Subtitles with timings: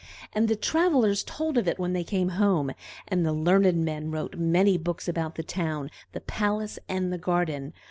[0.33, 2.71] And the travelers told of it when they came home;
[3.07, 7.71] and the learned men wrote many books about the town, the palace, and the garden.